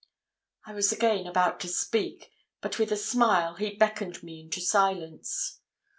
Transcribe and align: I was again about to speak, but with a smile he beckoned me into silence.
I 0.65 0.73
was 0.73 0.91
again 0.91 1.27
about 1.27 1.59
to 1.59 1.67
speak, 1.67 2.31
but 2.59 2.79
with 2.79 2.91
a 2.91 2.97
smile 2.97 3.53
he 3.53 3.75
beckoned 3.75 4.23
me 4.23 4.39
into 4.39 4.59
silence. 4.59 5.59